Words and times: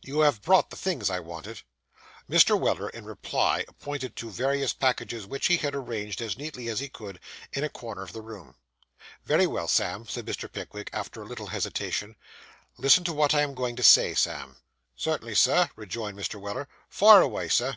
'You 0.00 0.20
have 0.20 0.40
brought 0.40 0.70
the 0.70 0.76
things 0.76 1.10
I 1.10 1.20
wanted?' 1.20 1.60
Mr. 2.30 2.58
Weller 2.58 2.88
in 2.88 3.04
reply 3.04 3.66
pointed 3.78 4.16
to 4.16 4.30
various 4.30 4.72
packages 4.72 5.26
which 5.26 5.48
he 5.48 5.58
had 5.58 5.74
arranged, 5.74 6.22
as 6.22 6.38
neatly 6.38 6.68
as 6.70 6.80
he 6.80 6.88
could, 6.88 7.20
in 7.52 7.62
a 7.62 7.68
corner 7.68 8.00
of 8.00 8.14
the 8.14 8.22
room. 8.22 8.54
'Very 9.26 9.46
well, 9.46 9.68
Sam,' 9.68 10.08
said 10.08 10.24
Mr. 10.24 10.50
Pickwick, 10.50 10.88
after 10.94 11.20
a 11.20 11.26
little 11.26 11.48
hesitation; 11.48 12.16
'listen 12.78 13.04
to 13.04 13.12
what 13.12 13.34
I 13.34 13.42
am 13.42 13.52
going 13.54 13.76
to 13.76 13.82
say, 13.82 14.14
Sam.' 14.14 14.56
'Cert'nly, 14.96 15.34
Sir,' 15.34 15.68
rejoined 15.76 16.16
Mr. 16.18 16.40
Weller; 16.40 16.68
'fire 16.88 17.20
away, 17.20 17.50
Sir. 17.50 17.76